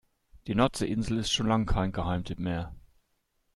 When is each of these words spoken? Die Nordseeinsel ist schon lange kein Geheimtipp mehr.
Die 0.47 0.55
Nordseeinsel 0.55 1.19
ist 1.19 1.31
schon 1.31 1.45
lange 1.47 1.67
kein 1.67 1.91
Geheimtipp 1.91 2.39
mehr. 2.39 2.73